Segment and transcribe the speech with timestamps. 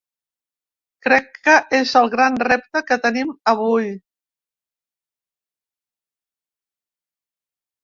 [1.07, 3.87] Crec que és el gran repte que tenim avui.